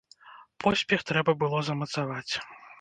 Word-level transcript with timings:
Поспех 0.65 1.05
трэба 1.13 1.37
было 1.45 1.63
замацаваць. 1.71 2.29